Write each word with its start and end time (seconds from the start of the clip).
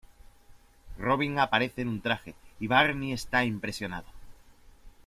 Robin 0.97 1.37
aparece 1.37 1.83
en 1.83 1.87
un 1.87 2.01
traje, 2.01 2.33
y 2.59 2.65
Barney 2.65 3.11
está 3.13 3.45
impresionado. 3.45 4.07